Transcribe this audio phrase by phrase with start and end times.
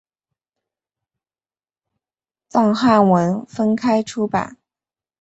[2.49, 4.57] 藏汉文分开出版。